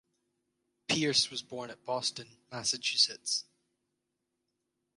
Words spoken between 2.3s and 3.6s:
Massachusetts.